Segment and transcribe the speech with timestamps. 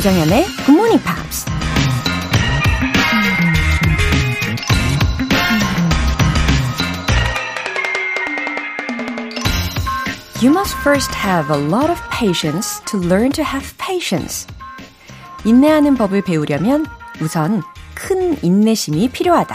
[0.00, 1.44] 조정현의 Good Morning Pops.
[10.40, 14.46] You must first have a lot of patience to learn to have patience.
[15.44, 16.86] 인내하는 법을 배우려면
[17.20, 17.62] 우선
[17.92, 19.54] 큰 인내심이 필요하다.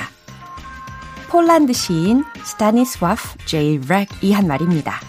[1.29, 5.00] 폴란드 시인 스타니스와프 제이 렉이 한 말입니다.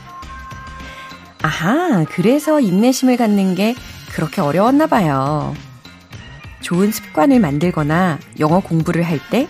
[1.43, 3.75] 아하, 그래서 인내심을 갖는 게
[4.17, 5.55] 그렇게 어려웠나 봐요.
[6.63, 9.47] 좋은 습관을 만들거나 영어 공부를 할 때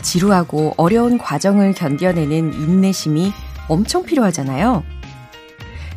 [0.00, 3.30] 지루하고 어려운 과정을 견뎌내는 인내심이
[3.68, 4.84] 엄청 필요하잖아요.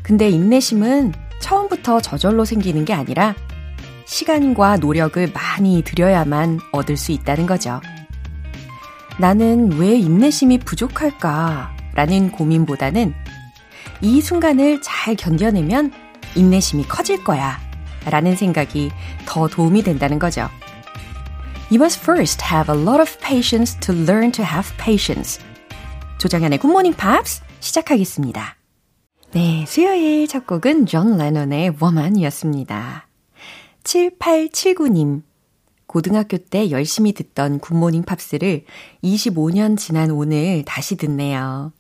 [0.04, 3.36] 근데 인내심은 처음부터 저절로 생기는 게 아니라
[4.05, 7.80] 시간과 노력을 많이 들여야만 얻을 수 있다는 거죠.
[9.17, 11.73] 나는 왜 인내심이 부족할까?
[11.94, 13.14] 라는 고민보다는
[14.02, 15.94] 이 순간을 잘 견뎌내면
[16.36, 17.69] 인내심이 커질 거야.
[18.05, 18.92] 라는 생각이
[19.25, 20.50] 더 도움이 된다는 거죠.
[21.72, 25.39] You must first have a lot of patience to learn to have patience.
[26.17, 28.58] 조정현의 Morning Pops 시작하겠습니다.
[29.31, 33.08] 네, 수요일 첫 곡은 존 레논의 Woman이었습니다.
[33.83, 35.22] 7879님.
[35.86, 38.66] 고등학교 때 열심히 듣던 굿모닝 팝스를
[39.03, 41.72] 25년 지난 오늘 다시 듣네요.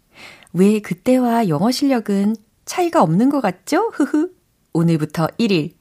[0.53, 3.89] 왜 그때와 영어 실력은 차이가 없는 것 같죠?
[3.93, 4.31] 흐흐.
[4.73, 5.78] 오늘부터 1일.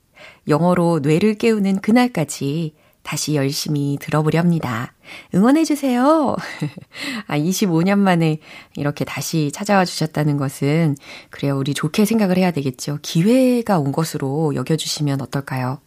[0.48, 4.92] 영어로 뇌를 깨우는 그날까지 다시 열심히 들어보렵니다.
[5.34, 6.36] 응원해주세요.
[7.26, 8.38] 아, 25년 만에
[8.76, 10.94] 이렇게 다시 찾아와 주셨다는 것은,
[11.30, 11.56] 그래요.
[11.56, 12.98] 우리 좋게 생각을 해야 되겠죠.
[13.00, 15.80] 기회가 온 것으로 여겨주시면 어떨까요?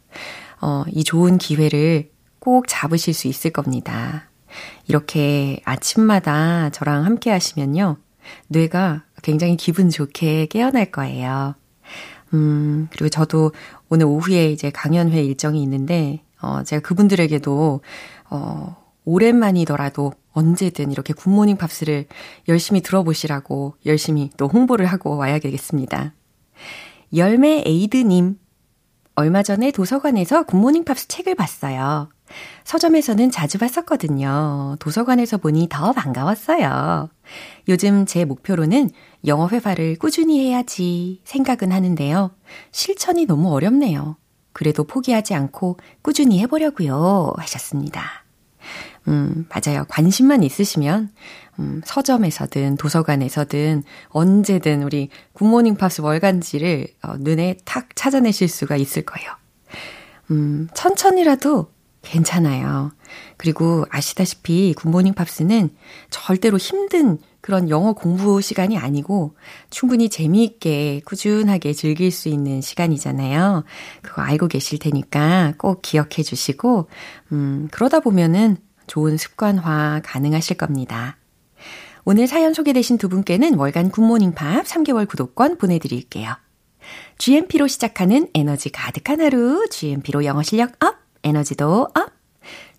[0.61, 2.09] 어, 이 좋은 기회를
[2.39, 4.31] 꼭 잡으실 수 있을 겁니다.
[4.87, 7.97] 이렇게 아침마다 저랑 함께 하시면요.
[8.47, 11.55] 뇌가 굉장히 기분 좋게 깨어날 거예요.
[12.33, 13.51] 음, 그리고 저도
[13.89, 17.81] 오늘 오후에 이제 강연회 일정이 있는데, 어, 제가 그분들에게도,
[18.29, 22.05] 어, 오랜만이더라도 언제든 이렇게 굿모닝 팝스를
[22.47, 26.13] 열심히 들어보시라고 열심히 또 홍보를 하고 와야 되겠습니다.
[27.15, 28.37] 열매 에이드님,
[29.15, 32.09] 얼마 전에 도서관에서 굿모닝 팝스 책을 봤어요.
[32.63, 34.75] 서점에서는 자주 봤었거든요.
[34.79, 37.09] 도서관에서 보니 더 반가웠어요.
[37.67, 38.89] 요즘 제 목표로는
[39.25, 42.31] 영어 회화를 꾸준히 해야지 생각은 하는데요.
[42.71, 44.17] 실천이 너무 어렵네요.
[44.53, 47.33] 그래도 포기하지 않고 꾸준히 해보려고요.
[47.37, 48.03] 하셨습니다.
[49.07, 49.85] 음, 맞아요.
[49.89, 51.09] 관심만 있으시면,
[51.59, 59.31] 음, 서점에서든 도서관에서든 언제든 우리 굿모닝 팝스 월간지를 어, 눈에 탁 찾아내실 수가 있을 거예요.
[60.29, 61.71] 음, 천천히라도
[62.11, 62.91] 괜찮아요.
[63.37, 65.69] 그리고 아시다시피 굿모닝 팝스는
[66.09, 69.35] 절대로 힘든 그런 영어 공부 시간이 아니고
[69.69, 73.63] 충분히 재미있게 꾸준하게 즐길 수 있는 시간이잖아요.
[74.01, 76.89] 그거 알고 계실 테니까 꼭 기억해 주시고,
[77.31, 78.57] 음, 그러다 보면은
[78.87, 81.17] 좋은 습관화 가능하실 겁니다.
[82.03, 86.35] 오늘 사연 소개되신 두 분께는 월간 굿모닝 팝 3개월 구독권 보내드릴게요.
[87.17, 92.11] GMP로 시작하는 에너지 가득한 하루, GMP로 영어 실력 up, 에너지도 up!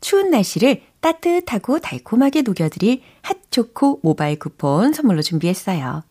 [0.01, 6.03] 추운 날씨를 따뜻하고 달콤하게 녹여드릴 핫초코 모바일 쿠폰 선물로 준비했어요.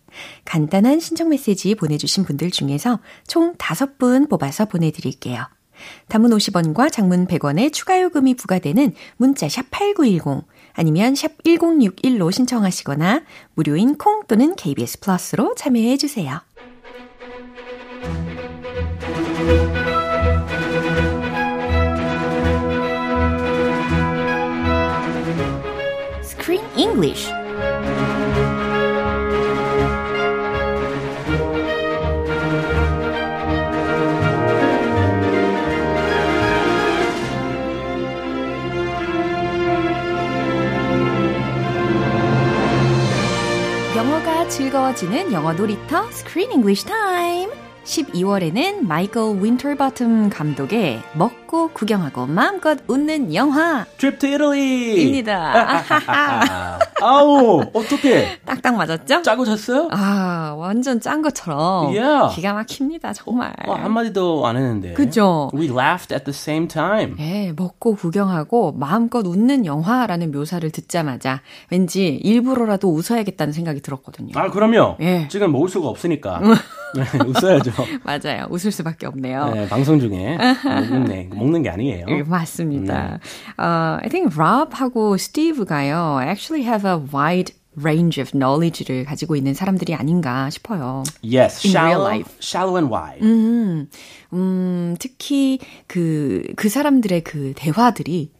[0.45, 5.47] 간단한 신청 메시지 보내주신 분들 중에서 총 5분 뽑아서 보내드릴게요.
[6.07, 13.23] 단문 50원과 장문 100원의 추가 요금이 부과되는 문자 샵 8910 아니면 샵 1061로 신청하시거나
[13.55, 16.41] 무료인 콩 또는 KBS 플러스로 참여해 주세요.
[26.81, 27.29] English
[43.95, 47.60] 영어가 즐거워지는 영어 놀이터 Screen English Time.
[47.91, 55.07] 12월에는 마이클 윈터버튼 감독의 먹고 구경하고 마음껏 웃는 영화 Trip to Italy!
[55.07, 55.83] 입니다.
[57.01, 58.39] 아우, 어떻게?
[58.45, 59.21] 딱딱 맞았죠?
[59.21, 59.89] 짜고 잤어요?
[59.91, 62.33] 아, 완전 짠 것처럼 Yeah.
[62.35, 63.53] 기가 막힙니다, 정말.
[63.67, 64.93] 어, 한마디도 안 했는데.
[64.93, 65.49] 그죠?
[65.53, 67.15] We laughed at the same time.
[67.17, 74.31] 네, 먹고 구경하고 마음껏 웃는 영화라는 묘사를 듣자마자 왠지 일부러라도 웃어야겠다는 생각이 들었거든요.
[74.35, 74.97] 아, 그럼요.
[75.01, 75.27] 예.
[75.29, 76.39] 지금 먹을 수가 없으니까.
[76.93, 77.71] 네, 웃어야죠.
[78.03, 78.47] 맞아요.
[78.49, 79.49] 웃을 수밖에 없네요.
[79.53, 82.05] 네, 방송 중에 먹는, 먹는 게 아니에요.
[82.09, 83.19] 예, 맞습니다.
[83.57, 89.95] Uh, I think Rob하고 Steve가요 actually have a wide range of knowledge를 가지고 있는 사람들이
[89.95, 91.03] 아닌가 싶어요.
[91.23, 92.33] Yes, In real shallow, life.
[92.41, 93.21] shallow and wide.
[93.25, 93.89] 음,
[94.33, 98.31] 음, 특히 그, 그 사람들의 그 대화들이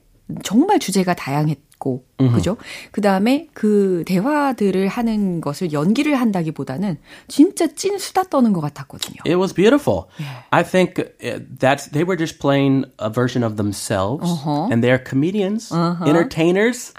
[0.43, 2.57] 정말 주제가 다양했고, 그죠?
[2.91, 9.15] 그 다음에 그 대화들을 하는 것을 연기를 한다기보다는 진짜 찐 수다 떠는 것 같았거든요.
[9.25, 10.03] It was beautiful.
[10.51, 14.29] I think uh, that's they were just playing a version of themselves,
[14.71, 15.71] and they're comedians,
[16.05, 16.93] entertainers.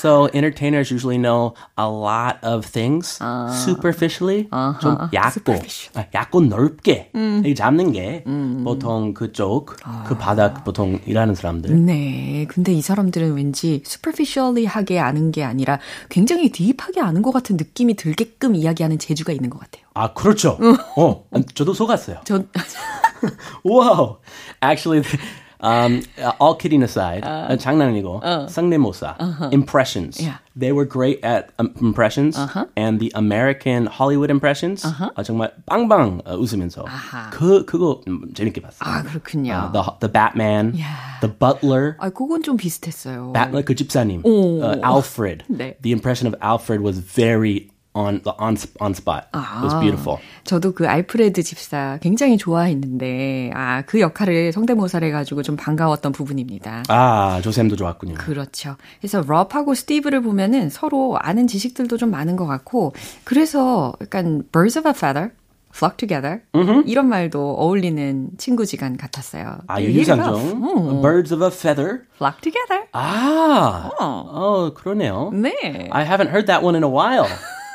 [0.00, 3.18] So entertainers usually know a lot of things
[3.52, 4.48] superficially,
[4.80, 5.52] 좀 얕고,
[5.94, 7.10] 아, 얕고 넓게
[7.44, 8.24] 이 잡는 게
[8.64, 9.76] 보통 그쪽
[10.06, 11.84] 그 바닥 보통 일하는 사람들.
[11.84, 12.46] 네.
[12.48, 18.54] 근데 이 사람들은 왠지 superficially하게 아는 게 아니라 굉장히 딥하게 아는 것 같은 느낌이 들게끔
[18.54, 19.84] 이야기하는 재주가 있는 것 같아요.
[19.92, 20.56] 아 그렇죠.
[20.96, 22.20] 어, 저도 속았어요.
[22.24, 22.48] 전,
[23.64, 24.18] Wow.
[24.62, 25.02] Actually,
[25.61, 26.01] um,
[26.39, 30.21] all kidding aside, uh, 장난이고 성대모사, impressions.
[30.21, 30.37] Yeah.
[30.55, 32.37] They were great at um, impressions,
[32.77, 36.85] and the American Hollywood impressions 아, 정말 빵빵 어, 웃으면서
[37.31, 38.87] 그 그거 음, 재밌게 봤어요.
[38.89, 39.53] 아, 그렇군요.
[39.53, 41.19] 아, the the Batman, Yeah.
[41.21, 41.95] the Butler.
[41.99, 43.33] 아, 그건 좀 비슷했어요.
[43.33, 44.61] Batman 그 집사님, 오.
[44.63, 45.43] uh, Alfred.
[45.49, 45.75] 네.
[45.81, 49.24] The impression of Alfred was very on on on spot.
[49.34, 50.18] It was beautiful.
[50.44, 56.84] 저도 그 알프레드 집사 굉장히 좋아했는데, 아, 그 역할을 성대모사를 해 가지고 좀 반가웠던 부분입니다.
[56.88, 58.14] 아 조샘도 좋았군요.
[58.14, 58.76] 그렇죠.
[59.00, 62.94] 그래서 럽하고 스티브를 보면은 서로 아는 지식들도 좀 많은 것 같고,
[63.24, 65.30] 그래서 약간 birds of a feather,
[65.74, 66.42] flock together
[66.86, 69.58] 이런 말도 어울리는 친구지간 같았어요.
[69.68, 69.80] 아.
[69.80, 72.02] 유희상종, birds of a feather.
[72.14, 72.86] flock together.
[72.92, 75.30] 아, 어, 그러네요.
[75.32, 75.88] 네.
[75.90, 77.26] I haven't heard that one in a while.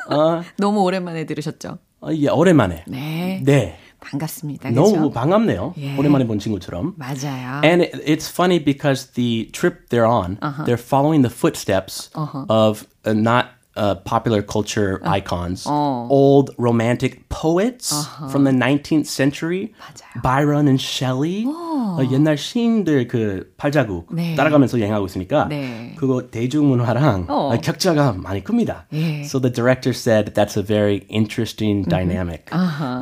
[0.09, 1.77] 어, 너무 오랜만에 들으셨죠?
[2.01, 2.83] 어, 예, 오랜만에.
[2.87, 3.41] 네.
[3.43, 3.77] 네.
[3.99, 4.71] 반갑습니다.
[4.71, 5.11] 너무 그렇죠?
[5.11, 5.73] 반갑네요.
[5.77, 5.95] 예.
[5.97, 6.95] 오랜만에 본 친구처럼.
[6.97, 7.61] 맞아요.
[7.63, 12.09] And it, it's funny because the trip they're on, they're following the footsteps
[12.49, 17.93] of uh, not uh, popular culture icons, old romantic poets
[18.31, 20.21] from the 19th century, 맞아요.
[20.23, 21.45] Byron and Shelley.
[21.98, 24.34] 어, 옛날 시인들 그 팔자국 네.
[24.34, 25.92] 따라가면서 여행하고 있으니까 네.
[25.96, 27.52] 그거 대중문화랑 어.
[27.52, 28.86] 어, 격차가 많이 큽니다.
[28.92, 29.22] 예.
[29.24, 32.50] So the director said that's a very interesting dynamic.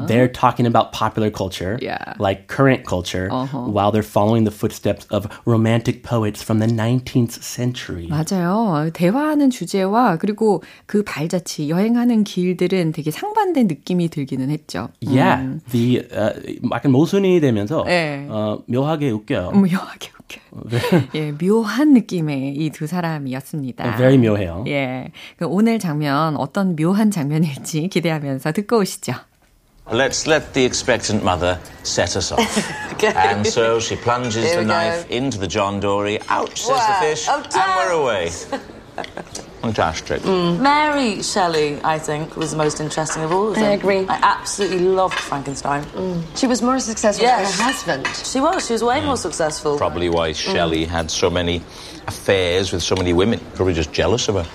[0.06, 2.14] They're talking about popular culture, Yeah.
[2.18, 8.08] like current culture, while they're following the footsteps of romantic poets from the 19th century.
[8.08, 8.90] 맞아요.
[8.92, 14.88] 대화하는 주제와 그리고 그 발자취, 여행하는 길들은 되게 상반된 느낌이 들기는 했죠.
[15.02, 18.26] Yeah, the uh, 약간 모순이 되면서 네.
[18.30, 19.50] 어, 묘 하게 웃겨요.
[19.52, 21.10] 묘하게 웃겨요.
[21.14, 23.96] 예, 묘한 느낌의 이 두 사람이었습니다.
[23.96, 24.64] Very 묘해요.
[24.68, 25.10] 예.
[25.38, 29.12] 그 오늘 장면 어떤 묘한 장면일지 기대하면서 듣고 오시죠.
[29.86, 32.40] Let's let the expectant mother set us off.
[33.04, 34.72] And so she plunges the we go.
[34.72, 36.18] knife into the John Dory.
[36.30, 36.86] Out, says Wow.
[36.88, 38.30] the fish, Oh, and we're away.
[39.62, 40.24] Fantastic.
[40.24, 44.06] Mary Shelley, I think, was the most interesting of all of I agree.
[44.08, 45.84] I absolutely loved Frankenstein.
[46.36, 47.56] She was more successful Yes.
[47.56, 48.06] than her husband.
[48.26, 48.66] She was.
[48.66, 49.78] She was way more successful.
[49.78, 51.62] Probably why Shelley had so many
[52.06, 53.40] affairs with so many women.
[53.54, 54.46] Probably just jealous of her.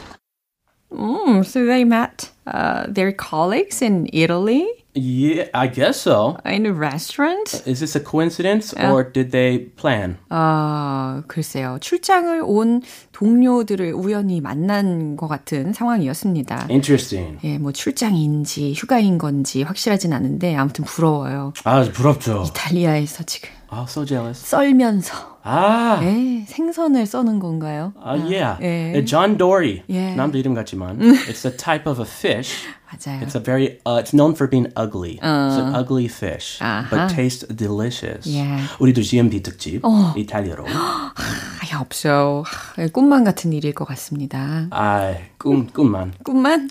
[0.91, 6.37] Mm, so they met uh, their colleagues in Italy Yeah, I guess so.
[6.45, 7.61] in a restaurant.
[7.67, 10.17] Is this a coincidence or did they plan?
[10.29, 11.77] 아, 글쎄요.
[11.79, 12.81] 출장을 온
[13.11, 16.67] 동료들을 우연히 만난 것 같은 상황이었습니다.
[16.69, 17.39] Interesting.
[17.43, 21.53] 예, 뭐 출장인지 휴가인 건지 확실하진 않은데 아무튼 부러워요.
[21.63, 22.45] 아, 부럽죠.
[22.47, 24.41] 이탈리아에서 지금 아, so jealous.
[24.43, 27.93] 썰면서 아, 예, 생선을 써는 건가요?
[28.03, 28.57] 아, yeah.
[28.61, 28.93] 예.
[28.95, 29.83] Uh, John Dory.
[29.89, 30.15] 예.
[30.15, 30.99] 남도 이름 같지만
[31.29, 32.65] it's a type of a fish.
[32.89, 33.21] 맞아요.
[33.21, 35.19] It's a very uh, it's known for being ugly.
[35.21, 36.89] It's an ugly fish, 아하.
[36.89, 38.25] but tastes delicious.
[38.25, 38.67] Yeah.
[38.79, 39.81] 우리도 GMP 특집
[40.17, 40.65] 이탈리아로.
[40.65, 42.43] 아예 없죠.
[42.47, 44.67] 하, 꿈만 같은 일일 것 같습니다.
[44.71, 46.13] 아, 꿈 꿈만.
[46.23, 46.69] 꿈만?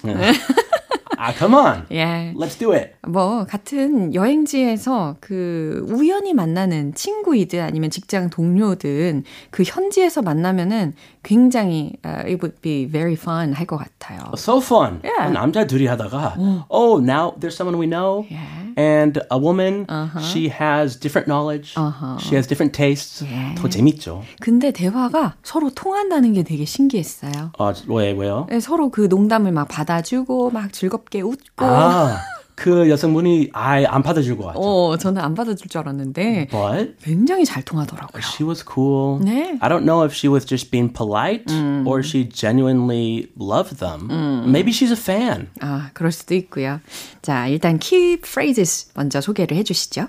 [1.21, 1.85] 아, come on.
[1.91, 2.33] 예.
[2.37, 2.93] Let's do it.
[3.07, 10.95] 뭐 같은 여행지에서 그 우연히 만나는 친구이든 아니면 직장 동료든 그 현지에서 만나면은
[11.25, 14.33] 굉장히 uh, it would be very fun 할 것 같아요.
[14.37, 15.01] So fun.
[15.03, 15.33] Yeah.
[15.33, 18.68] 남자 둘이 하다가 oh now there's someone we know Yeah.
[18.79, 19.85] And a woman
[20.21, 21.75] she has different knowledge
[22.23, 23.55] she has different tastes Yeah.
[23.61, 24.23] 더 재밌죠.
[24.41, 27.51] 근데 대화가 서로 통한다는 게 되게 신기했어요.
[27.59, 28.47] 아, 왜 왜요?
[28.53, 31.65] 예, 서로 그 농담을 막 받아주고 막 즐겁게 웃고.
[31.65, 32.19] 아,
[32.59, 34.59] 그 여성분이 아예 안 받아줄 것 같죠.
[34.61, 38.21] 어, 저는 안 받아줄 줄 알았는데 But 굉장히 잘 통하더라고요.
[38.35, 39.21] she was cool.
[39.25, 39.57] 네.
[39.61, 41.45] I don't know if she was just being polite
[41.87, 44.09] or she genuinely loved them.
[44.51, 45.49] Maybe she's a fan.
[45.61, 46.81] 아, 그럴 수도 있고요.
[47.23, 50.09] 자, 일단 key phrases 먼저 소개를 해주시죠.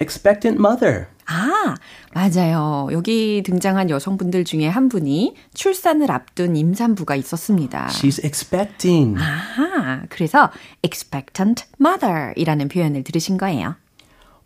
[0.00, 1.06] Expectant mother.
[1.26, 1.74] 아,
[2.14, 2.88] 맞아요.
[2.92, 7.88] 여기 등장한 여성분들 중에 한 분이 출산을 앞둔 임산부가 있었습니다.
[7.88, 9.18] She's expecting.
[9.18, 10.50] 아하, 그래서
[10.82, 13.74] expectant mother이라는 표현을 들으신 거예요.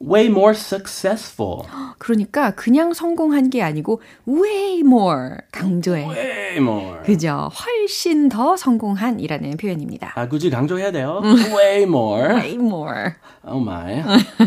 [0.03, 1.65] Way more successful.
[1.99, 6.07] 그러니까 그냥 성공한 게 아니고 way more 강조해.
[6.07, 7.03] Way more.
[7.05, 7.51] 그죠?
[7.53, 10.13] 훨씬 더 성공한이라는 표현입니다.
[10.15, 11.21] 아, 굳이 강조해야 돼요.
[11.55, 12.35] Way more.
[12.35, 13.13] way more.
[13.47, 14.03] Oh my.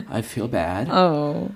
[0.09, 0.89] I feel bad.
[0.91, 1.47] 어.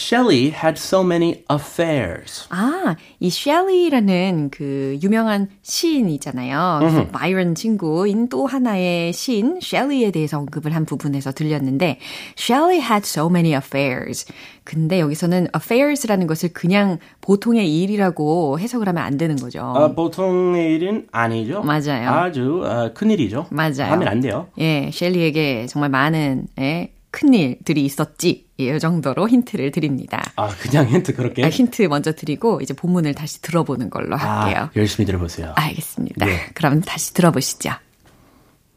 [0.00, 2.46] Shelley had so many affairs.
[2.48, 6.78] 아, 이 셸리라는 그 유명한 시인이잖아요.
[6.80, 11.98] 그래서 바이런 친구인 또 하나의 시인 셸리에 대해서 언급을 한 부분에서 들렸는데
[12.38, 14.24] Shelley had so many affairs.
[14.64, 19.60] 근데 여기서는 affairs라는 것을 그냥 보통의 일이라고 해석을 하면 안 되는 거죠.
[19.60, 21.60] 어, 보통의 일은 아니죠.
[21.62, 22.08] 맞아요.
[22.08, 23.46] 아주 어, 큰 일이죠.
[23.50, 23.92] 맞아요.
[23.92, 24.48] 하면 안 돼요.
[24.58, 28.46] 예, 셸리에게 정말 많은 예, 큰일들이 있었지.
[28.56, 30.22] 이 정도로 힌트를 드립니다.
[30.36, 31.44] 아, 그냥 힌트 그렇게?
[31.44, 34.64] 아, 힌트 먼저 드리고 이제 본문을 다시 들어보는 걸로 할게요.
[34.64, 35.52] 아, 열심히 들어보세요.
[35.56, 36.26] 알겠습니다.
[36.26, 36.46] 네.
[36.54, 37.70] 그럼 다시 들어보시죠.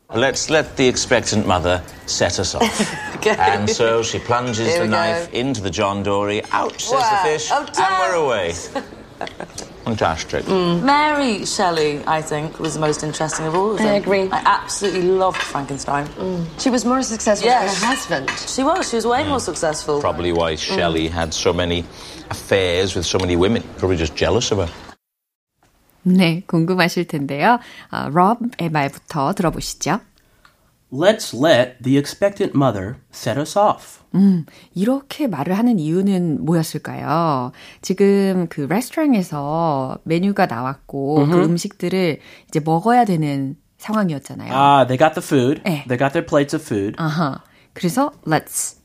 [0.10, 2.63] Let's let the expectant mother set us off.
[3.40, 5.38] And so she plunges the knife go.
[5.40, 6.42] into the John Dory.
[6.52, 7.10] Ouch, says Wow.
[7.10, 7.50] the fish.
[7.52, 8.54] Oh, and we're away.
[9.86, 10.46] Fantastic.
[10.46, 10.84] Mm.
[10.84, 13.75] Mary Shelley, I think, was the most interesting of all.
[13.75, 14.30] Of I agree.
[14.32, 16.08] I absolutely loved Frankenstein.
[16.08, 16.46] Mm.
[16.60, 17.80] She was more successful yes.
[17.80, 18.30] than her husband.
[18.48, 18.89] She was.
[18.89, 19.30] She was way mm.
[19.30, 20.00] more successful.
[20.00, 20.60] Probably why mm.
[20.60, 21.86] Shelley had so many
[22.30, 23.63] affairs with so many women.
[23.77, 24.70] Probably just jealous of her.
[26.06, 27.60] 네, 궁금하실 텐데요.
[27.89, 28.10] 어,
[28.72, 30.01] 말부터 들어보시죠.
[30.94, 34.04] Let's let the expectant mother set us off.
[34.14, 34.46] 음,
[34.76, 37.52] 이렇게 말을 하는 이유는 뭐였을까요?
[37.82, 44.54] 지금 그 레스토랑에서 메뉴가 나왔고 그 음식들을 이제 먹어야 되는 상황이었잖아요.
[44.54, 45.64] Ah, they got the food.
[45.64, 45.84] 네.
[45.88, 46.96] They got their plates of food.
[46.98, 47.42] 아하.
[47.74, 48.83] 그래서 let's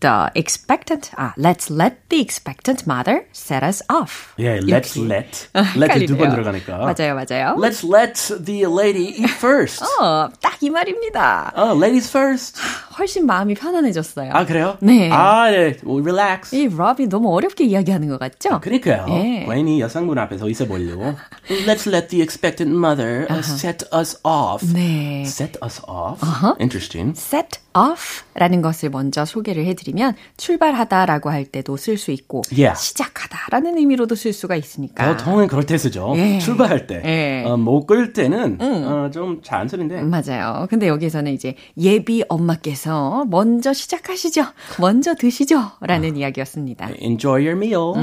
[0.00, 4.32] the expectant 아 let's let the expectant mother set us off.
[4.38, 5.08] Yeah, let's 이렇게.
[5.08, 5.48] let.
[5.54, 6.30] 아, let이 두 번 헷갈리네요.
[6.30, 6.78] 들어가니까.
[6.78, 7.56] 맞아요, 맞아요.
[7.58, 9.82] Let's let the lady eat first.
[10.00, 11.52] 어, 딱 이 말입니다.
[11.56, 12.60] Oh, ladies first.
[12.98, 14.32] 훨씬 마음이 편안해졌어요.
[14.34, 14.76] 아, 그래요?
[14.80, 15.08] 네.
[15.12, 15.76] 아, 네.
[15.84, 16.52] Well, relax.
[16.54, 18.60] 이 럽이 너무 어렵게 이야기하는 것 같죠?
[18.60, 19.06] 그러니까요.
[19.10, 19.46] 예.
[19.48, 21.14] 괜히 여성분 앞에서 있어 보려고.
[21.66, 24.64] Let's let the expectant mother uh, set us off.
[24.74, 25.22] 네.
[25.26, 26.20] Set us off.
[26.60, 27.14] Interesting.
[27.16, 32.79] set off라는 것을 먼저 소개를 해드 리면 출발하다라고 할 때도 쓸 수 있고 Yeah.
[32.79, 36.13] 시작하다라는 의미로도 쓸 쓰가 있으니까 보통은 그럴 때 쓰죠.
[36.17, 36.39] 예.
[36.39, 37.01] 출발할 때.
[37.05, 37.43] 예.
[37.47, 40.01] 어, 못끌 때는 어, 좀잘 안 쓰는데.
[40.01, 40.67] 맞아요.
[40.69, 44.43] 근데 여기서는 이제 예비 엄마께서 먼저 시작하시죠.
[44.79, 45.71] 먼저 드시죠.
[45.81, 46.89] 라는 이야기였습니다.
[46.99, 47.93] Enjoy your meal.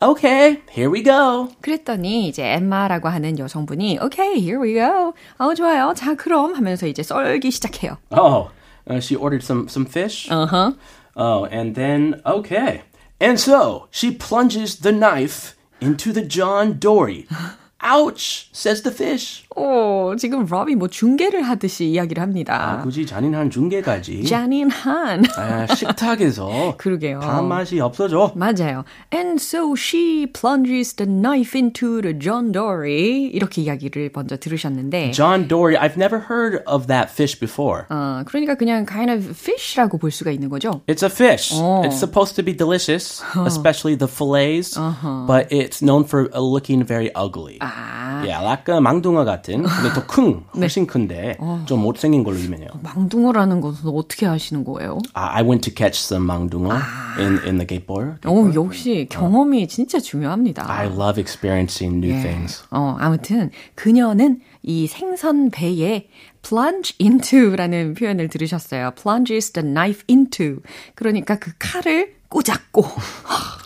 [0.00, 1.48] Okay, here we go.
[1.60, 5.12] 그랬더니 이제 엠마라고 하는 여성분이 Okay, here we go.
[5.38, 5.92] 어, 좋아요.
[5.96, 7.96] 자, 그럼 하면서 이제 썰기 시작해요.
[8.10, 8.48] Oh,
[8.88, 10.30] uh, she ordered some some fish.
[10.30, 10.72] Uh-huh.
[11.16, 12.82] Oh, and then okay.
[13.20, 17.26] And so she plunges the knife into the John Dory.
[17.80, 19.44] Ouch, says the fish.
[19.58, 22.80] 오, 지금 럽이 뭐 중계를 하듯이 이야기를 합니다.
[22.82, 24.24] 굳이 잔인한 중계까지.
[24.24, 25.24] 자닌 한.
[25.36, 27.18] 아, 식탁에서 그러게요.
[27.20, 28.32] 밥맛이 없어져.
[28.36, 28.84] 맞아요.
[29.12, 33.30] And so she plunges the knife into the John Dory.
[33.32, 35.10] 이렇게 이야기를 먼저 들으셨는데.
[35.12, 37.84] John Dory, I've never heard of that fish before.
[37.90, 40.82] 어, 그러니까 그냥 kind of fish라고 볼 수가 있는 거죠.
[40.86, 41.52] It's a fish.
[41.54, 41.82] Oh.
[41.84, 44.78] It's supposed to be delicious, especially the fillets,
[45.26, 47.58] but it's known for uh, looking very ugly.
[47.60, 51.36] 아, Yeah, 약간 망둥어 같 은, 근데 더 큰, 훨씬 큰데
[51.66, 52.68] 좀 못생긴 걸로 유명해요.
[52.82, 54.98] 망둥어라는 것은 어떻게 하시는 거예요?
[55.14, 56.72] I I went to catch some 망둥어
[57.18, 58.26] in in the gateboard.
[58.26, 60.64] 어, 역시 경험이 진짜 중요합니다.
[60.70, 62.64] I love experiencing new things.
[62.70, 66.08] 어, 아무튼 그녀는 이 생선 배에
[66.42, 68.92] plunge into라는 표현을 들으셨어요.
[69.00, 70.60] plunges the knife into.
[70.94, 72.82] 그러니까 그 칼을 꽂았고.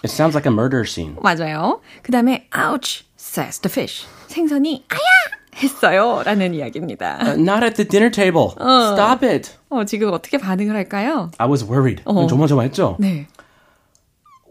[0.05, 1.17] It sounds like a murder scene.
[1.23, 1.81] 맞아요.
[2.03, 4.07] 그 다음에 ouch says the fish.
[4.29, 6.23] 생선이 아야 했어요.
[6.25, 7.19] 라는 이야기입니다.
[7.21, 8.51] Uh, not at the dinner table.
[8.93, 9.51] Stop it.
[9.69, 11.31] 어, 지금 어떻게 반응을 할까요?
[11.39, 12.03] I was worried.
[12.05, 12.97] 조마조마했죠.
[12.99, 13.27] 네.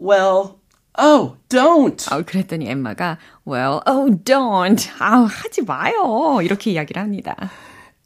[0.00, 0.56] Well,
[0.98, 2.12] oh, don't.
[2.12, 4.88] 아, 그랬더니 엠마가 well, oh don't.
[4.98, 6.40] 아우, 하지 마요.
[6.42, 7.36] 이렇게 이야기를 합니다.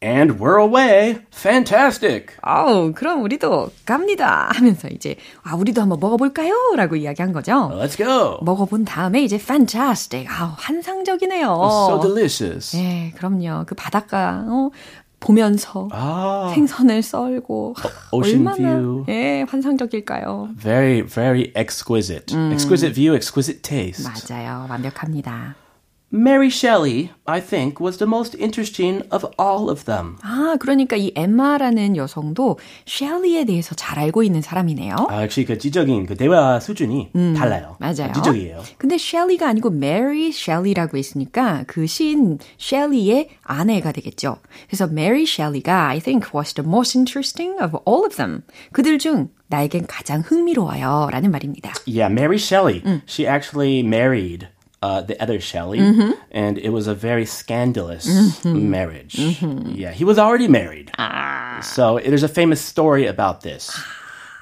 [0.02, 1.20] And we're away.
[1.32, 2.36] Fantastic.
[2.42, 4.50] 아우, 그럼 우리도 갑니다.
[4.52, 6.52] 하면서 이제 아, 우리도 한번 먹어 볼까요?
[6.76, 7.70] 라고 이야기한 거죠.
[7.72, 8.38] Let's go.
[8.42, 10.28] 먹어 본 다음에 이제 fantastic.
[10.28, 11.46] 아우, 환상적이네요.
[11.48, 12.76] So delicious.
[12.76, 13.64] 예, 그럼요.
[13.66, 14.70] 그 바닷가 어,
[15.18, 17.74] 보면서 Ah, 생선을 썰고
[18.12, 19.04] ocean 얼마나 view.
[19.08, 20.50] 예, 환상적일까요?
[20.60, 22.36] very, very exquisite.
[22.52, 24.04] Exquisite view, exquisite taste.
[24.04, 24.66] 맞아요.
[24.68, 25.56] 완벽합니다.
[26.12, 30.16] Mary Shelley, I think, was the most interesting of all of them.
[30.22, 34.94] 아, 그러니까 이 엠마라는 여성도 셸리에 대해서 잘 알고 있는 사람이네요.
[35.10, 37.76] 아, 역시 그 지적인 그 대화 수준이 음, 달라요.
[37.80, 38.12] 맞아요.
[38.14, 38.62] 지적이에요.
[38.78, 44.36] 근데 셸리가 아니고 Mary Shelley라고 했으니까 그 시인 셸리의 아내가 되겠죠.
[44.68, 48.42] 그래서 Mary Shelley가 I think was the most interesting of all of them.
[48.70, 51.08] 그들 중 나에겐 가장 흥미로워요.
[51.10, 51.72] 라는 말입니다.
[51.86, 52.82] Yeah, Mary Shelley.
[52.86, 53.02] 음.
[53.08, 54.48] She actually married
[54.82, 56.12] uh, the other Shelley, mm-hmm.
[56.30, 58.70] and it was a very scandalous mm-hmm.
[58.70, 59.14] marriage.
[59.14, 59.70] Mm-hmm.
[59.70, 60.90] Yeah, he was already married.
[60.98, 61.60] Ah.
[61.62, 63.78] So there's a famous story about this.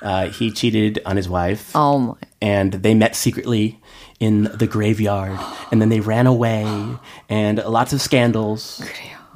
[0.03, 1.75] Uh, he cheated on his wife.
[1.75, 2.15] Oh my.
[2.43, 3.81] And they met secretly
[4.21, 5.39] in the graveyard,
[5.71, 6.65] and then they ran away,
[7.29, 8.83] and lots of scandals.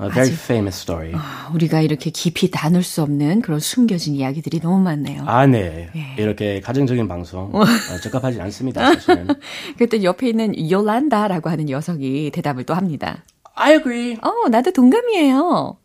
[0.01, 1.13] A very famous story.
[1.15, 5.25] 아, 우리가 이렇게 깊이 나눌 수 없는 그런 숨겨진 이야기들이 너무 많네요.
[5.27, 5.91] 아, 네.
[5.97, 6.23] 예.
[6.23, 7.65] 이렇게 가정적인 방송 어,
[8.03, 9.27] 적합하지 않습니다, 사실은.
[9.77, 13.25] 그때 옆에 있는 요란다라고 하는 여성이 대답을 또 합니다.
[13.57, 14.17] I agree.
[14.23, 15.77] 어, 나도 동감이에요.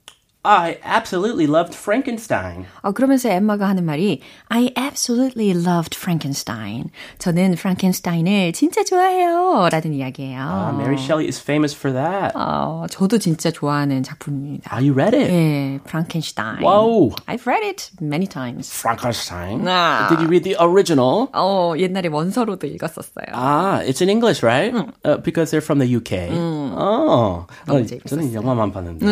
[0.44, 2.64] I absolutely loved Frankenstein.
[2.82, 6.90] 어, 그러면서 엠마가 하는 말이 I absolutely loved Frankenstein.
[7.18, 9.68] 저는 프랑켄슈타인을 진짜 좋아해요.
[9.70, 10.38] 라는 이야기예요.
[10.40, 12.32] Uh, Mary Shelley is famous for that.
[12.34, 14.70] 어, 저도 진짜 좋아하는 작품입니다.
[14.72, 15.28] Ah, you read it?
[15.30, 16.62] 예, 프랑켄슈타인.
[16.62, 17.14] Wow.
[17.26, 18.72] I've read it many times.
[18.72, 19.66] Frankenstein?
[19.68, 20.06] Ah.
[20.08, 21.28] Did you read the original?
[21.34, 23.34] 어, 옛날에 원서로도 읽었었어요.
[23.34, 24.72] Ah, it's in English, right?
[24.72, 24.92] 응.
[25.04, 26.30] Uh, because they're from the UK.
[26.30, 26.72] 응.
[26.78, 27.44] Oh.
[27.66, 29.04] 어, 저는 영화만 봤는데.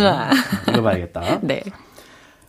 [0.68, 1.19] 읽어봐야겠다.
[1.42, 1.62] 네.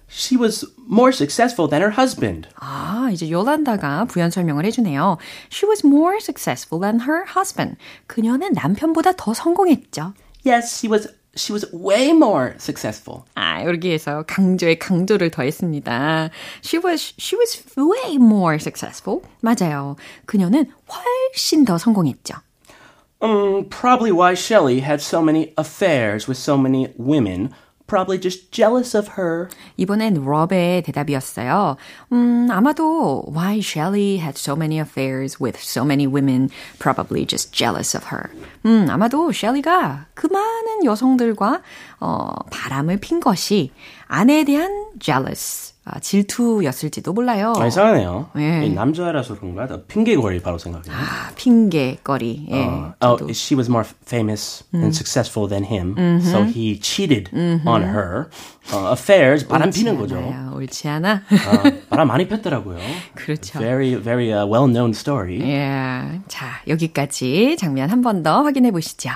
[0.09, 2.47] She was more successful than her husband.
[2.55, 5.17] 아, 이제 요란다가 부연 설명을 해주네요.
[5.51, 7.77] She was more successful than her husband.
[8.07, 10.13] 그녀는 남편보다 더 성공했죠.
[10.45, 13.23] Yes, she was she was way more successful.
[13.35, 16.29] 아, 여기에서 강조에 강조를 더했습니다.
[16.63, 19.21] She was she was way more successful.
[19.41, 19.97] 맞아요.
[20.25, 22.35] 그녀는 훨씬 더 성공했죠.
[23.19, 27.49] Um, probably why Shelley had so many affairs with so many women
[27.92, 29.50] probably just jealous of her.
[29.76, 31.76] 이번엔 럽의 대답이었어요.
[32.12, 37.94] 음, 아마도 why Shelley had so many affairs with so many women, probably just jealous
[37.94, 38.30] of her.
[38.64, 41.60] 음, 아마도 셸리가 그 많은 여성들과
[42.00, 43.72] 어, 바람을 핀 것이
[44.08, 47.54] 아내에 대한 jealous 아, 질투였을지도 몰라요.
[47.56, 48.30] 아, 이상하네요.
[48.36, 48.68] 예.
[48.68, 49.66] 남자라서 그런가?
[49.88, 50.94] 핑계거리 바로 생각해요.
[50.94, 52.46] 아, 핑계거리.
[52.50, 52.64] 예.
[52.64, 54.80] 어, oh, she was more famous 음.
[54.82, 56.20] and successful than him, 음흠.
[56.24, 57.66] so he cheated 음흠.
[57.68, 58.26] on her.
[58.72, 60.16] 어, affairs 바람 피는 거죠.
[60.18, 60.52] 않아요.
[60.54, 61.14] 옳지 않아?
[61.14, 62.78] 어, 바람 많이 폈더라고요.
[63.16, 63.58] 그렇죠.
[63.58, 65.40] Very, very uh, well-known story.
[65.42, 66.20] 예.
[66.28, 69.10] 자, 여기까지 장면 한 번 더 확인해 보시죠.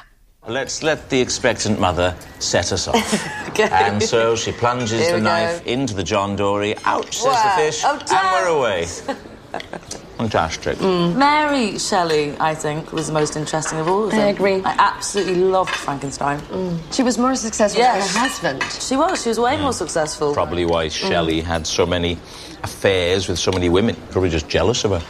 [0.49, 3.49] Let's let the expectant mother set us off.
[3.49, 3.69] okay.
[3.73, 5.71] And so she plunges Here the knife go.
[5.71, 6.77] into the John Dory.
[6.85, 7.57] Out, says wow.
[7.57, 8.87] the fish, oh, and we're away.
[10.19, 10.79] Fantastic.
[10.79, 11.17] Mm.
[11.17, 14.21] Mary Shelley, I think, was the most interesting of all of them.
[14.21, 14.63] I agree.
[14.63, 16.41] I absolutely loved Frankenstein.
[16.43, 16.95] Mm.
[16.95, 18.13] She was more successful yes.
[18.13, 18.63] than her husband.
[18.81, 19.23] She was.
[19.23, 19.63] She was way mm.
[19.63, 20.33] more successful.
[20.33, 22.19] Probably why Shelley had so many
[22.63, 23.97] affairs with so many women.
[24.11, 25.03] Probably just jealous of her.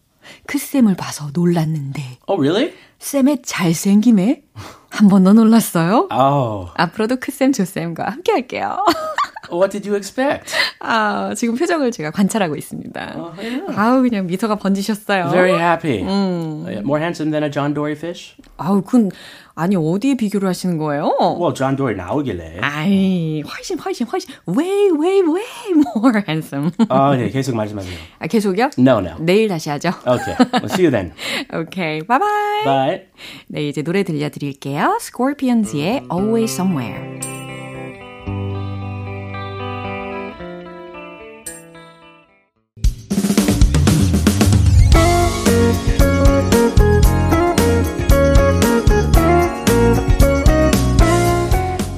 [0.47, 2.03] 크쌤을 봐서 놀랐는데.
[2.27, 2.73] Oh, really?
[3.01, 4.43] 쌤의 잘생김에
[4.91, 6.09] 한 번 더 놀랐어요.
[6.11, 6.71] Oh.
[6.77, 8.83] 앞으로도 크쌤, 조쌤과 함께 할게요.
[9.51, 10.55] What did you expect?
[10.81, 13.15] 아, 지금 표정을 제가 관찰하고 있습니다.
[13.17, 13.75] Uh, yeah.
[13.77, 15.31] 아우, 그냥 미소가 번지셨어요.
[15.31, 16.03] Very happy.
[16.03, 16.65] 음.
[16.85, 18.35] More handsome than a John Dory fish?
[18.57, 19.09] 아우, 그
[19.55, 21.15] 아니, 어디에 비교를 하시는 거예요?
[21.39, 22.59] Well, John Dory 나오길래.
[22.63, 26.71] 아이, 훨씬, 훨씬, 훨씬, way, way, way more handsome.
[26.89, 27.95] 아, 네, 계속 말씀하세요.
[28.21, 28.71] 아, 계속이요?
[28.79, 29.17] No, no.
[29.19, 29.91] 내일 다시 하죠.
[30.07, 31.13] Okay, we'll see you then.
[31.53, 32.65] okay, bye bye.
[32.65, 33.01] Bye.
[33.49, 34.97] 네, 이제 노래 들려 드릴게요.
[35.01, 37.40] Scorpions의 Always Somewhere.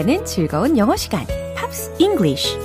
[0.00, 2.58] 함께하는 즐거운 영어 시간, Pops English.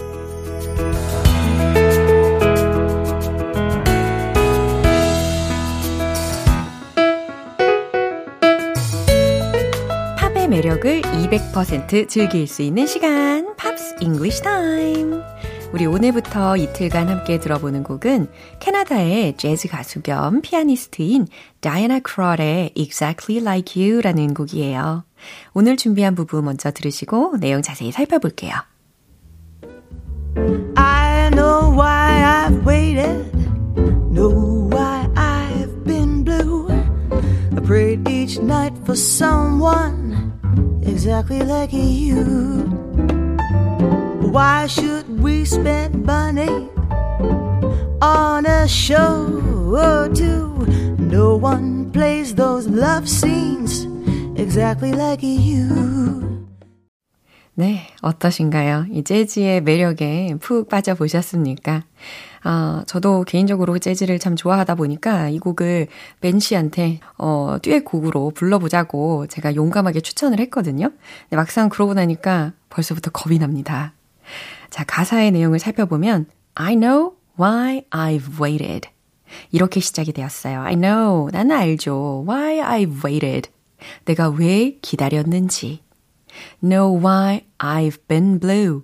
[10.17, 15.21] 팝의 매력을 200% 즐길 수 있는 시간, Pops English Time.
[15.75, 18.29] 우리 오늘부터 이틀간 함께 들어보는 곡은
[18.61, 21.27] 캐나다의 재즈 가수 겸 피아니스트인
[21.59, 25.03] 다이애나 크롤의 Exactly Like You라는 곡이에요.
[25.53, 28.53] 오늘 준비한 부분 먼저 들으시고 내용 자세히 살펴볼게요.
[30.77, 33.35] I know why I've waited,
[34.13, 36.69] know why I've been blue.
[36.71, 40.31] I prayed each night for someone
[40.88, 43.24] exactly like you.
[44.36, 46.67] Why should we spend money
[48.02, 49.32] on a show
[49.71, 50.52] or two?
[51.00, 53.88] No one plays those love scenes
[54.36, 56.43] exactly like you.
[57.54, 58.88] 네, 어떠신가요?
[58.91, 61.86] 이 재즈의 매력에 푹 빠져보셨습니까?
[62.43, 65.88] 아, 저도 개인적으로 재즈를 참 좋아하다 보니까 이 곡을
[66.19, 70.89] 벤 씨한테, 어, 듀엣 곡으로 불러보자고 제가 용감하게 추천을 했거든요.
[71.21, 73.93] 근데 막상 그러고 나니까 벌써부터 겁이 납니다.
[74.69, 78.89] 자, 가사의 내용을 살펴보면, I know why I've waited.
[79.51, 80.61] 이렇게 시작이 되었어요.
[80.61, 81.29] I know.
[81.31, 82.25] 나는 알죠.
[82.27, 83.49] Why I've waited.
[84.05, 85.81] 내가 왜 기다렸는지.
[86.61, 88.83] Know why I've been blue.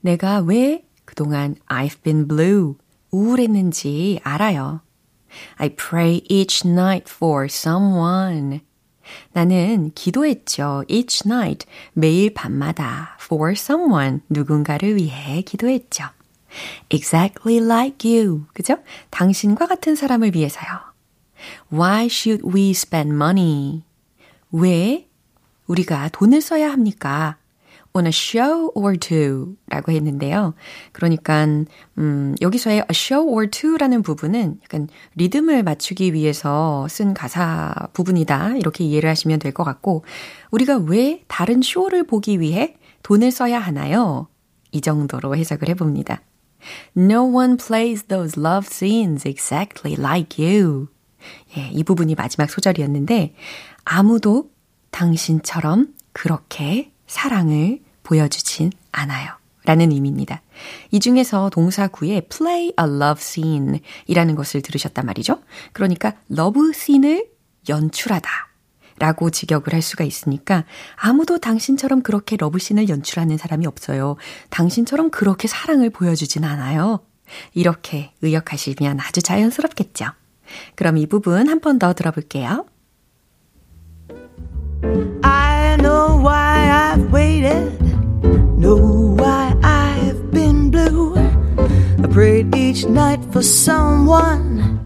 [0.00, 2.76] 내가 왜 그동안 I've been blue.
[3.10, 4.80] 우울했는지 알아요.
[5.56, 8.60] I pray each night for someone.
[9.32, 10.84] 나는 기도했죠.
[10.88, 11.66] each night.
[11.92, 14.20] 매일 밤마다 for someone.
[14.28, 16.04] 누군가를 위해 기도했죠.
[16.90, 18.46] exactly like you.
[18.52, 18.78] 그죠?
[19.10, 20.68] 당신과 같은 사람을 위해서요.
[21.72, 23.82] Why should we spend money?
[24.52, 25.08] 왜
[25.66, 27.36] 우리가 돈을 써야 합니까?
[27.96, 30.54] On a show or two 라고 했는데요.
[30.92, 31.46] 그러니까,
[31.96, 38.56] 음, 여기서의 a show or two 라는 부분은 약간 리듬을 맞추기 위해서 쓴 가사 부분이다.
[38.56, 40.04] 이렇게 이해를 하시면 될 것 같고,
[40.50, 44.26] 우리가 왜 다른 쇼를 보기 위해 돈을 써야 하나요?
[44.72, 46.20] 이 정도로 해석을 해봅니다.
[46.96, 50.88] No one plays those love scenes exactly like you.
[51.56, 53.34] 예, 이 부분이 마지막 소절이었는데,
[53.84, 54.50] 아무도
[54.90, 59.32] 당신처럼 그렇게 사랑을 보여주진 않아요.
[59.64, 60.42] 라는 의미입니다.
[60.90, 65.40] 이 중에서 동사 구에 play a love scene 이라는 것을 들으셨단 말이죠.
[65.72, 67.26] 그러니까 러브 씬을
[67.68, 68.30] 연출하다.
[69.00, 70.64] 라고 직역을 할 수가 있으니까
[70.94, 74.16] 아무도 당신처럼 그렇게 러브씬을 연출하는 사람이 없어요.
[74.50, 77.00] 당신처럼 그렇게 사랑을 보여주진 않아요.
[77.54, 80.06] 이렇게 의역하시면 아주 자연스럽겠죠.
[80.76, 82.66] 그럼 이 부분 한 번 더 들어볼게요.
[85.22, 87.93] I know why I've waited,
[88.63, 91.15] know why I've been blue.
[91.17, 94.79] I prayed each night for someone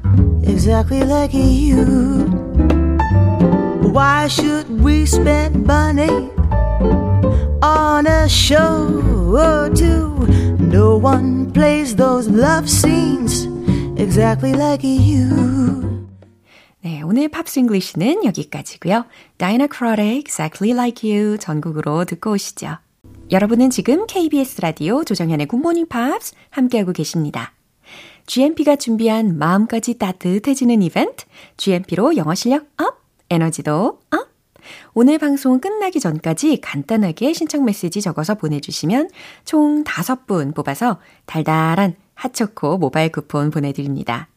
[0.43, 2.25] exactly like you.
[3.93, 6.31] Why should we spend money
[7.61, 8.89] on a show
[9.33, 10.25] or two?
[10.59, 13.45] No one plays those love scenes
[13.97, 15.63] exactly like you.
[16.81, 19.05] 네, 오늘 팝스 잉글리시는 여기까지고요.
[19.37, 22.77] 다이나 크롤의 Exactly Like You 전곡으로 듣고 오시죠.
[23.30, 27.52] 여러분은 지금 KBS 라디오 조정현의 굿모닝 팝스 함께하고 계십니다.
[28.26, 31.26] GMP가 준비한 마음까지 따뜻해지는 이벤트,
[31.58, 34.28] GMP로 영어 실력 up, 에너지도 up!
[34.94, 39.10] 오늘 방송 끝나기 전까지 간단하게 신청 메시지 적어서 보내주시면
[39.44, 44.28] 총 5분 뽑아서 달달한 핫초코 모바일 쿠폰 보내드립니다.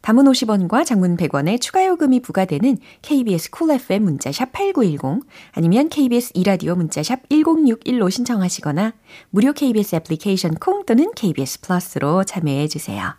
[0.00, 5.88] 단문 50원과 장문 100원의 추가 요금이 부과되는 KBS 쿨 cool FM 문자 샵 8910 아니면
[5.88, 8.92] KBS 이라디오 문자 샵 1061로 신청하시거나
[9.30, 13.14] 무료 KBS 애플리케이션 콩 또는 KBS 플러스로 참여해 주세요.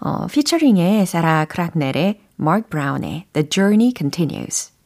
[0.00, 4.77] 어, 피처링의 사라 크락넬의 마크 브라운의 The Journey Continues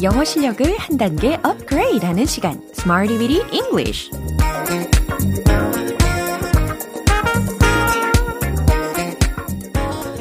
[0.00, 4.10] 영어 실력을 한 단계 업그레이드 하는 시간 Smarty Weedy English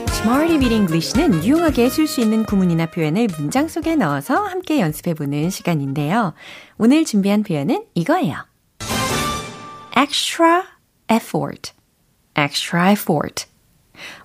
[0.10, 6.34] Smarty Weedy English는 유용하게 쓸 수 있는 구문이나 표현을 문장 속에 넣어서 함께 연습해보는 시간인데요.
[6.80, 8.48] 오늘 준비한 표현은 이거예요.
[9.96, 10.64] extra
[11.12, 11.72] effort,
[12.36, 13.46] extra effort.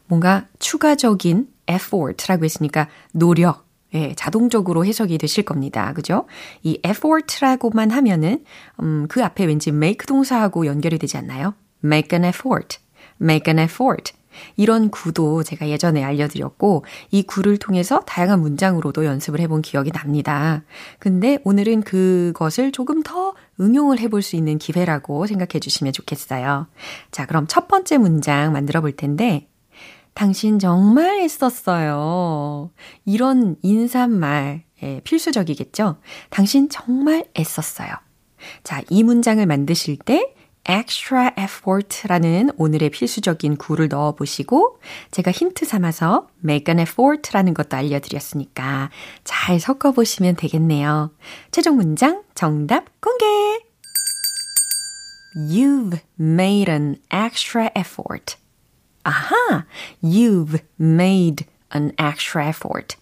[0.06, 5.92] 뭔가 추가적인 effort라고 했으니까 노력, 예, 자동적으로 해석이 되실 겁니다.
[5.92, 6.26] 그죠?
[6.62, 8.44] 이 effort라고만 하면은,
[8.80, 11.54] 음, 그 앞에 왠지 make 동사하고 연결이 되지 않나요?
[11.84, 12.78] make an effort,
[13.20, 14.12] make an effort.
[14.56, 20.62] 이런 구도 제가 예전에 알려드렸고, 이 구를 통해서 다양한 문장으로도 연습을 해본 기억이 납니다.
[20.98, 26.66] 근데 오늘은 그것을 조금 더 응용을 해볼 수 있는 기회라고 생각해 주시면 좋겠어요.
[27.10, 29.48] 자, 그럼 첫 번째 문장 만들어 볼 텐데,
[30.14, 32.70] 당신 정말 애썼어요.
[33.04, 35.96] 이런 인사말, 예, 필수적이겠죠?
[36.30, 37.90] 당신 정말 애썼어요.
[38.62, 40.34] 자, 이 문장을 만드실 때
[40.68, 44.78] extra effort라는 오늘의 필수적인 구를 넣어 보시고
[45.10, 48.90] 제가 힌트 삼아서 make an effort라는 것도 알려드렸으니까
[49.24, 51.10] 잘 섞어 보시면 되겠네요.
[51.50, 53.24] 최종 문장 정답 공개!
[55.34, 58.36] You've made an extra effort.
[59.04, 59.66] 아하!
[60.02, 62.96] You've made an extra effort.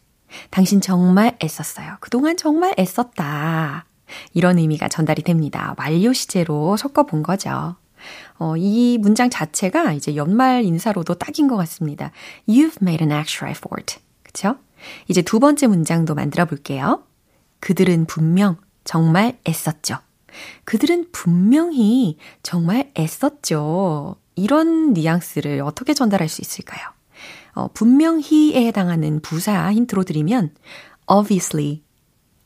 [0.51, 1.97] 당신 정말 애썼어요.
[2.01, 3.87] 그동안 정말 애썼다.
[4.33, 5.75] 이런 의미가 전달이 됩니다.
[5.79, 7.77] 완료 시제로 섞어본 거죠.
[8.39, 12.11] 어, 이 문장 자체가 이제 연말 인사로도 딱인 것 같습니다.
[12.49, 13.99] You've made an extra effort.
[14.23, 14.57] 그쵸?
[15.09, 17.05] 이제 두 번째 문장도 만들어 볼게요.
[17.61, 19.99] 그들은 분명 정말 애썼죠.
[20.65, 24.17] 그들은 분명히 정말 애썼죠.
[24.41, 26.89] 이런 뉘앙스를 어떻게 전달할 수 있을까요?
[27.53, 30.55] 어, 분명히에 해당하는 부사 힌트로 드리면
[31.07, 31.83] obviously,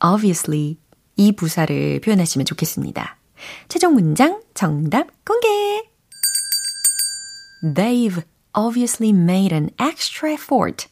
[0.04, 0.78] obviously
[1.16, 3.16] 이 부사를 표현하시면 좋겠습니다.
[3.68, 5.48] 최종 문장 정답 공개!
[7.62, 8.22] They've
[8.54, 10.88] obviously made an extra effort.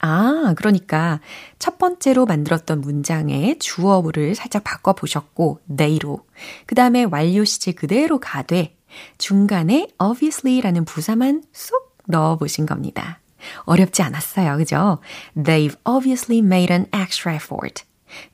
[0.00, 1.20] 아, 그러니까
[1.58, 6.26] 첫 번째로 만들었던 문장의 주어를 살짝 바꿔 보셨고, they로.
[6.66, 8.76] 그 다음에 완료 시제 그대로 가되,
[9.18, 13.20] 중간에 obviously라는 부사만 쏙 넣어보신 겁니다.
[13.64, 14.56] 어렵지 않았어요.
[14.56, 14.98] 그죠?
[15.36, 17.84] They've obviously made an extra effort.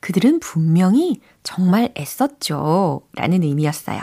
[0.01, 3.03] 그들은 분명히 정말 애썼죠.
[3.15, 4.01] 라는 의미였어요.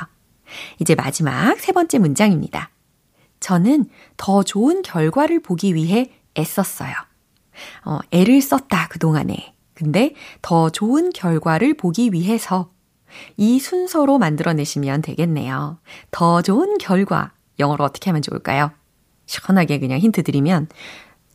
[0.79, 2.71] 이제 마지막 세 번째 문장입니다.
[3.39, 6.93] 저는 더 좋은 결과를 보기 위해 애썼어요.
[7.85, 9.53] 어, 애를 썼다, 그동안에.
[9.73, 12.71] 근데 더 좋은 결과를 보기 위해서
[13.37, 15.79] 이 순서로 만들어내시면 되겠네요.
[16.11, 17.33] 더 좋은 결과.
[17.59, 18.71] 영어로 어떻게 하면 좋을까요?
[19.25, 20.67] 시원하게 그냥 힌트 드리면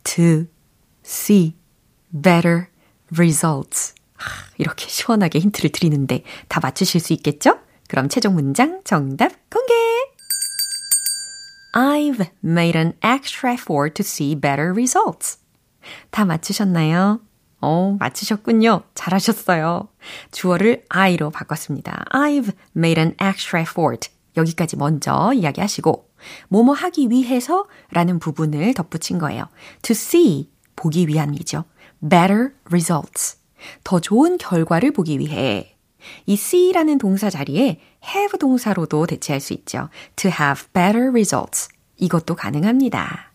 [0.03, 0.45] to
[1.05, 1.55] see
[2.11, 2.67] better
[3.11, 3.93] results.
[4.57, 7.59] 이렇게 시원하게 힌트를 드리는데 다 맞추실 수 있겠죠?
[7.87, 9.73] 그럼 최종 문장 정답 공개!
[11.75, 15.39] I've made an extra effort to see better results.
[16.11, 17.19] 다 맞추셨나요?
[17.65, 18.81] 어, 맞추셨군요.
[18.93, 19.87] 잘하셨어요.
[20.31, 22.03] 주어를 I로 바꿨습니다.
[22.11, 24.09] I've made an extra effort.
[24.35, 26.09] 여기까지 먼저 이야기하시고,
[26.49, 29.45] 뭐뭐 하기 위해서 라는 부분을 덧붙인 거예요.
[29.83, 31.63] To see, 보기 위함이죠.
[32.01, 33.37] Better results.
[33.85, 35.77] 더 좋은 결과를 보기 위해
[36.25, 39.87] 이 see라는 동사 자리에 have 동사로도 대체할 수 있죠.
[40.17, 41.69] To have better results.
[41.95, 43.31] 이것도 가능합니다.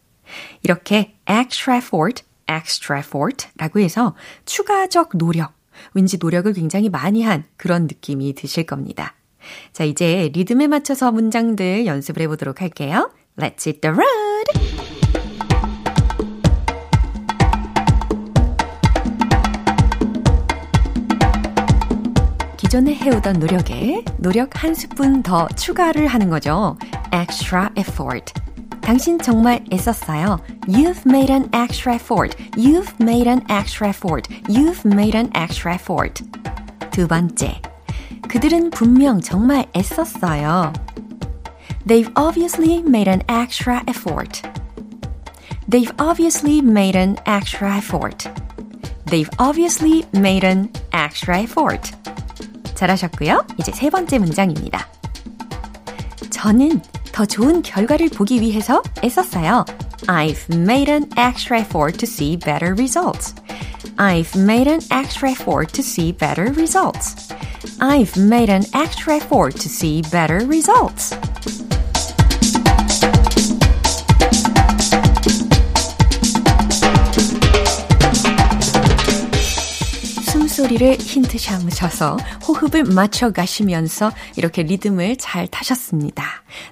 [0.63, 5.53] 이렇게 extra effort, extra effort 라고 해서 추가적 노력,
[5.95, 9.15] 왠지 노력을 굉장히 많이 한 그런 느낌이 드실 겁니다.
[9.73, 13.11] 자, 이제 리듬에 맞춰서 문장들 연습을 해보도록 할게요.
[13.37, 14.89] Let's hit the road!
[22.57, 26.77] 기존에 해오던 노력에 노력 한 스푼 더 추가를 하는 거죠.
[27.15, 28.48] extra effort.
[28.88, 30.40] 당신 정말 애썼어요.
[30.68, 32.36] You've made an extra effort.
[32.58, 34.28] You've made an extra effort.
[34.48, 36.24] You've made an extra effort.
[36.92, 37.62] 두 번째.
[38.28, 40.74] 그들은 분명 정말 애썼어요.
[41.88, 44.42] They've obviously made an extra effort.
[45.70, 48.30] They've obviously made an extra effort.
[49.06, 51.92] They've obviously made an extra effort.
[52.76, 53.46] 잘하셨고요.
[53.60, 54.88] 이제 세 번째 문장입니다.
[56.30, 56.82] 저는
[57.18, 59.66] 더 좋은 결과를 보기 위해서 애썼어요.
[60.08, 63.36] I've made an extra effort to see better results.
[63.98, 67.32] I've made an extra effort to see better results.
[67.80, 71.16] I've made an extra effort to see better results.
[80.79, 86.25] 소리를 힌트 삼으셔서 호흡을 맞춰 가시면서 이렇게 리듬을 잘 타셨습니다.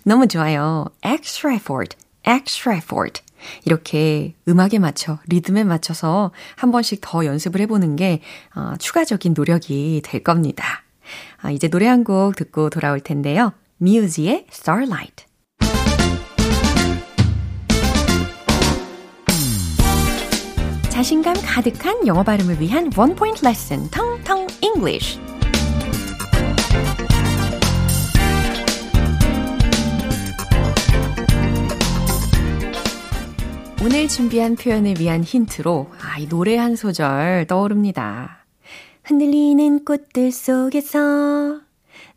[0.05, 0.87] 너무 좋아요.
[1.05, 3.23] extra effort, extra effort.
[3.65, 8.21] 이렇게 음악에 맞춰, 리듬에 맞춰서 한 번씩 더 연습을 해보는 게
[8.55, 10.85] 어, 추가적인 노력이 될 겁니다.
[11.43, 13.53] 아, 이제 노래 한 곡 듣고 돌아올 텐데요.
[13.79, 15.26] 뮤즈의 Starlight.
[20.97, 25.21] 자신감 가득한 영어 발음을 위한 원 포인트 레슨 텅텅 English.
[33.85, 38.47] 오늘 준비한 표현을 위한 힌트로 아, 이 노래 한 소절 떠오릅니다.
[39.05, 41.66] 흔들리는 꽃들 속에서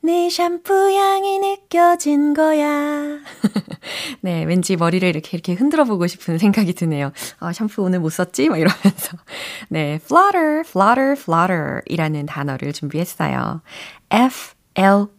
[0.01, 3.19] 내 샴푸 향이 느껴진 거야.
[4.21, 7.11] 네, 왠지 머리를 이렇게 이렇게 흔들어 보고 싶은 생각이 드네요.
[7.39, 8.47] 아, 샴푸 오늘 못 썼지?
[8.49, 9.17] 막 이러면서.
[9.67, 13.61] 네, flutter, flutter, flutter 이라는 단어를 준비했어요.
[14.09, 15.09] F-L-U-T-T-E-R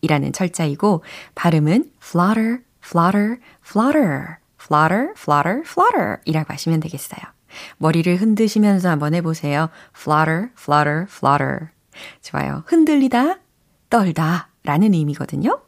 [0.00, 1.02] 이라는 철자이고,
[1.34, 7.20] 발음은 flutter, flutter, flutter, flutter, flutter, flutter 이라고 하시면 되겠어요.
[7.78, 9.68] 머리를 흔드시면서 한번 해보세요.
[9.94, 11.75] flutter, flutter, flutter.
[12.22, 12.62] 좋아요.
[12.66, 13.38] 흔들리다,
[13.90, 15.60] 떨다 라는 의미거든요.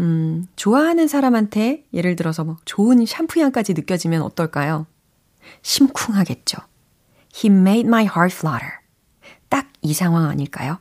[0.00, 4.86] 음, 좋아하는 사람한테 예를 들어서 뭐 좋은 샴푸 향까지 느껴지면 어떨까요?
[5.62, 6.58] 심쿵하겠죠.
[7.34, 8.70] He made my heart flutter.
[9.48, 10.78] 딱 이 상황 아닐까요?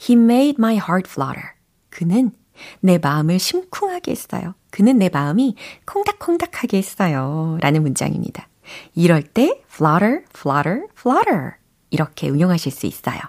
[0.00, 1.50] He made my heart flutter.
[1.90, 2.32] 그는
[2.80, 4.54] 내 마음을 심쿵하게 했어요.
[4.70, 5.54] 그는 내 마음이
[5.86, 7.58] 콩닥콩닥하게 했어요.
[7.60, 8.48] 라는 문장입니다.
[8.94, 11.52] 이럴 때 flutter, flutter, flutter
[11.90, 13.20] 이렇게 응용하실 수 있어요.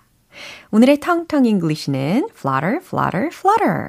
[0.72, 3.88] 오늘의 텅텅 English는 flutter, flutter, flutter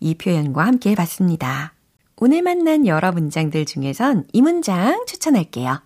[0.00, 1.74] 이 표현과 함께 해봤습니다.
[2.16, 5.82] 오늘 만난 여러 문장들 중에선 이 문장 추천할게요.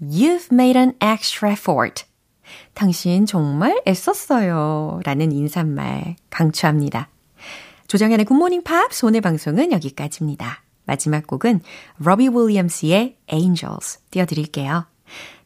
[0.00, 2.04] You've made an extra effort.
[2.74, 5.00] 당신 정말 애썼어요.
[5.04, 7.08] 라는 인사말 강추합니다.
[7.86, 10.62] 조정현의 굿모닝 팝스 오늘 방송은 여기까지입니다.
[10.84, 11.60] 마지막 곡은
[11.98, 14.86] 로비 윌리엄스의 Angels 띄워드릴게요.